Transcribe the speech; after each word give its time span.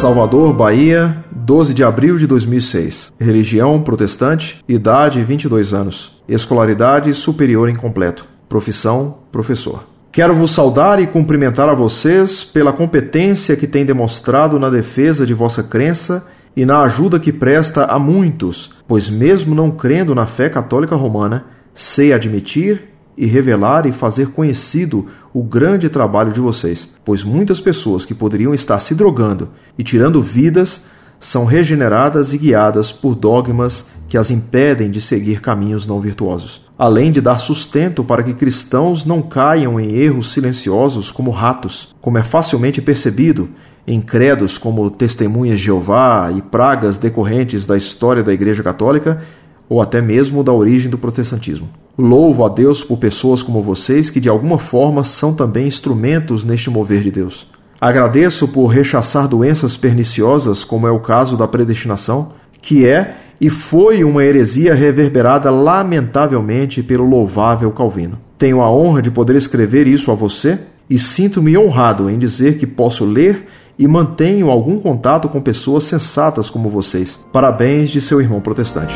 Salvador, 0.00 0.54
Bahia, 0.54 1.22
12 1.30 1.74
de 1.74 1.84
abril 1.84 2.16
de 2.16 2.26
2006. 2.26 3.12
Religião 3.20 3.82
protestante, 3.82 4.64
idade 4.66 5.22
22 5.22 5.74
anos. 5.74 6.22
Escolaridade 6.26 7.12
superior 7.12 7.68
incompleto. 7.68 8.26
Profissão 8.48 9.18
professor. 9.30 9.84
Quero 10.10 10.34
vos 10.34 10.52
saudar 10.52 11.02
e 11.02 11.06
cumprimentar 11.06 11.68
a 11.68 11.74
vocês 11.74 12.42
pela 12.42 12.72
competência 12.72 13.54
que 13.56 13.66
tem 13.66 13.84
demonstrado 13.84 14.58
na 14.58 14.70
defesa 14.70 15.26
de 15.26 15.34
vossa 15.34 15.62
crença 15.62 16.26
e 16.56 16.64
na 16.64 16.80
ajuda 16.80 17.20
que 17.20 17.30
presta 17.30 17.84
a 17.84 17.98
muitos, 17.98 18.70
pois, 18.88 19.10
mesmo 19.10 19.54
não 19.54 19.70
crendo 19.70 20.14
na 20.14 20.24
fé 20.24 20.48
católica 20.48 20.96
romana, 20.96 21.44
sei 21.74 22.14
admitir 22.14 22.89
e 23.20 23.26
revelar 23.26 23.84
e 23.84 23.92
fazer 23.92 24.28
conhecido 24.28 25.06
o 25.34 25.42
grande 25.42 25.90
trabalho 25.90 26.32
de 26.32 26.40
vocês, 26.40 26.88
pois 27.04 27.22
muitas 27.22 27.60
pessoas 27.60 28.06
que 28.06 28.14
poderiam 28.14 28.54
estar 28.54 28.80
se 28.80 28.94
drogando 28.94 29.50
e 29.76 29.84
tirando 29.84 30.22
vidas 30.22 30.84
são 31.18 31.44
regeneradas 31.44 32.32
e 32.32 32.38
guiadas 32.38 32.90
por 32.90 33.14
dogmas 33.14 33.84
que 34.08 34.16
as 34.16 34.30
impedem 34.30 34.90
de 34.90 35.02
seguir 35.02 35.42
caminhos 35.42 35.86
não 35.86 36.00
virtuosos, 36.00 36.62
além 36.78 37.12
de 37.12 37.20
dar 37.20 37.38
sustento 37.38 38.02
para 38.02 38.22
que 38.22 38.32
cristãos 38.32 39.04
não 39.04 39.20
caiam 39.20 39.78
em 39.78 39.92
erros 39.92 40.32
silenciosos 40.32 41.12
como 41.12 41.30
ratos, 41.30 41.94
como 42.00 42.16
é 42.16 42.22
facilmente 42.22 42.80
percebido 42.80 43.50
em 43.86 44.00
credos 44.00 44.56
como 44.56 44.90
Testemunhas 44.90 45.58
de 45.58 45.66
Jeová 45.66 46.32
e 46.34 46.40
pragas 46.40 46.96
decorrentes 46.96 47.66
da 47.66 47.76
história 47.76 48.22
da 48.22 48.32
Igreja 48.32 48.62
Católica 48.62 49.20
ou 49.68 49.82
até 49.82 50.00
mesmo 50.00 50.42
da 50.42 50.54
origem 50.54 50.90
do 50.90 50.96
protestantismo. 50.96 51.68
Louvo 51.98 52.44
a 52.44 52.48
Deus 52.48 52.82
por 52.82 52.98
pessoas 52.98 53.42
como 53.42 53.62
vocês 53.62 54.10
que 54.10 54.20
de 54.20 54.28
alguma 54.28 54.58
forma 54.58 55.04
são 55.04 55.34
também 55.34 55.66
instrumentos 55.66 56.44
neste 56.44 56.70
mover 56.70 57.02
de 57.02 57.10
Deus. 57.10 57.46
Agradeço 57.80 58.48
por 58.48 58.66
rechaçar 58.66 59.26
doenças 59.26 59.76
perniciosas, 59.76 60.64
como 60.64 60.86
é 60.86 60.90
o 60.90 61.00
caso 61.00 61.36
da 61.36 61.48
predestinação, 61.48 62.32
que 62.60 62.86
é 62.86 63.16
e 63.40 63.48
foi 63.48 64.04
uma 64.04 64.22
heresia 64.22 64.74
reverberada 64.74 65.50
lamentavelmente 65.50 66.82
pelo 66.82 67.08
louvável 67.08 67.70
Calvino. 67.70 68.18
Tenho 68.36 68.60
a 68.60 68.70
honra 68.70 69.00
de 69.00 69.10
poder 69.10 69.34
escrever 69.34 69.86
isso 69.86 70.10
a 70.10 70.14
você 70.14 70.58
e 70.90 70.98
sinto-me 70.98 71.56
honrado 71.56 72.10
em 72.10 72.18
dizer 72.18 72.58
que 72.58 72.66
posso 72.66 73.04
ler 73.04 73.46
e 73.78 73.88
mantenho 73.88 74.50
algum 74.50 74.78
contato 74.78 75.28
com 75.28 75.40
pessoas 75.40 75.84
sensatas 75.84 76.50
como 76.50 76.68
vocês. 76.68 77.18
Parabéns 77.32 77.88
de 77.88 78.00
seu 78.00 78.20
irmão 78.20 78.40
protestante. 78.40 78.94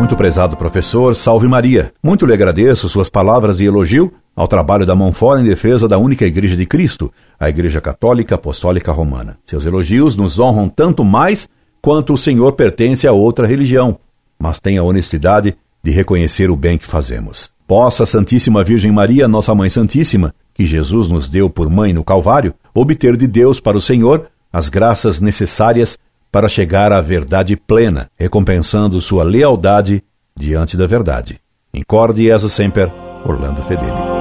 Muito 0.00 0.16
prezado 0.16 0.56
professor, 0.56 1.14
salve 1.14 1.46
Maria. 1.46 1.92
Muito 2.02 2.24
lhe 2.24 2.32
agradeço 2.32 2.88
suas 2.88 3.10
palavras 3.10 3.58
de 3.58 3.66
elogio 3.66 4.10
ao 4.34 4.48
trabalho 4.48 4.86
da 4.86 4.96
mão 4.96 5.12
fora 5.12 5.42
em 5.42 5.44
defesa 5.44 5.86
da 5.86 5.98
única 5.98 6.24
Igreja 6.24 6.56
de 6.56 6.64
Cristo, 6.64 7.12
a 7.38 7.50
Igreja 7.50 7.82
Católica 7.82 8.36
Apostólica 8.36 8.92
Romana. 8.92 9.36
Seus 9.44 9.66
elogios 9.66 10.16
nos 10.16 10.40
honram 10.40 10.70
tanto 10.70 11.04
mais 11.04 11.50
quanto 11.82 12.14
o 12.14 12.18
Senhor 12.18 12.52
pertence 12.52 13.06
a 13.06 13.12
outra 13.12 13.46
religião, 13.46 13.98
mas 14.38 14.58
tem 14.58 14.78
a 14.78 14.82
honestidade 14.82 15.54
de 15.84 15.90
reconhecer 15.90 16.50
o 16.50 16.56
bem 16.56 16.78
que 16.78 16.86
fazemos. 16.86 17.50
Possa 17.66 18.04
a 18.04 18.06
Santíssima 18.06 18.64
Virgem 18.64 18.90
Maria, 18.90 19.28
nossa 19.28 19.54
Mãe 19.54 19.68
Santíssima, 19.68 20.34
que 20.54 20.64
Jesus 20.64 21.08
nos 21.08 21.28
deu 21.28 21.50
por 21.50 21.68
mãe 21.68 21.92
no 21.92 22.02
Calvário, 22.02 22.54
obter 22.74 23.18
de 23.18 23.26
Deus 23.26 23.60
para 23.60 23.76
o 23.76 23.82
Senhor 23.82 24.28
as 24.50 24.70
graças 24.70 25.20
necessárias 25.20 25.98
para 26.30 26.48
chegar 26.48 26.92
à 26.92 27.00
verdade 27.00 27.56
plena, 27.56 28.08
recompensando 28.18 29.00
sua 29.00 29.24
lealdade 29.24 30.02
diante 30.36 30.76
da 30.76 30.86
verdade. 30.86 31.40
Incorde 31.74 32.24
Jesus 32.24 32.52
Semper, 32.52 32.92
Orlando 33.24 33.62
Fedeli. 33.62 34.19